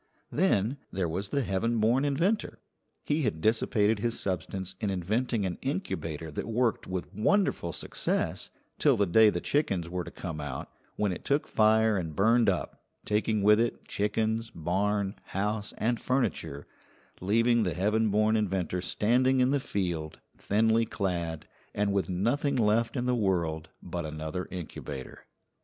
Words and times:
Then 0.31 0.77
there 0.91 1.07
was 1.07 1.29
the 1.29 1.43
heaven 1.43 1.77
born 1.77 2.05
inventor. 2.05 2.57
He 3.03 3.21
had 3.21 3.39
dissipated 3.39 3.99
his 3.99 4.19
substance 4.19 4.73
in 4.81 4.89
inventing 4.89 5.45
an 5.45 5.59
incubator 5.61 6.31
that 6.31 6.47
worked 6.47 6.87
with 6.87 7.13
wonderful 7.13 7.71
success 7.71 8.49
till 8.79 8.97
the 8.97 9.05
day 9.05 9.29
the 9.29 9.39
chickens 9.39 9.87
were 9.89 10.03
to 10.03 10.09
come 10.09 10.41
out, 10.41 10.71
when 10.95 11.11
it 11.11 11.23
took 11.23 11.45
fire 11.47 11.97
and 11.97 12.15
burned 12.15 12.49
up, 12.49 12.81
taking 13.05 13.43
with 13.43 13.59
it 13.59 13.87
chickens, 13.87 14.49
barn, 14.49 15.17
house, 15.25 15.71
and 15.77 16.01
furniture, 16.01 16.65
leaving 17.19 17.61
the 17.61 17.75
heaven 17.75 18.09
born 18.09 18.35
inventor 18.35 18.81
standing 18.81 19.39
in 19.39 19.51
the 19.51 19.59
field, 19.59 20.19
thinly 20.35 20.83
clad, 20.87 21.47
and 21.75 21.93
with 21.93 22.09
nothing 22.09 22.55
left 22.55 22.97
in 22.97 23.05
the 23.05 23.13
world 23.13 23.69
but 23.83 24.07
another 24.07 24.47
incubator. 24.49 25.27